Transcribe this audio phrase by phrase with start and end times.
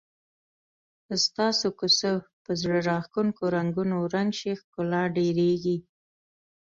[1.05, 2.09] که ستاسو کوڅه
[2.43, 5.77] په زړه راښکونکو رنګونو رنګ شي ښکلا ډېریږي.